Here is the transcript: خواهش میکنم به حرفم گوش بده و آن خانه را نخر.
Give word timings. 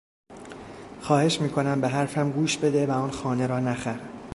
خواهش 1.01 1.41
میکنم 1.41 1.81
به 1.81 1.87
حرفم 1.89 2.31
گوش 2.31 2.57
بده 2.57 2.87
و 2.87 2.91
آن 2.91 3.11
خانه 3.11 3.47
را 3.47 3.59
نخر. 3.59 3.99